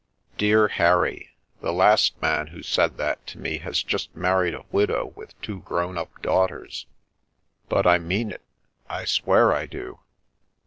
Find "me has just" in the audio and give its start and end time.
3.37-4.15